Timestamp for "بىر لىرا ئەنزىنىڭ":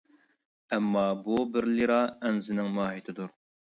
1.57-2.73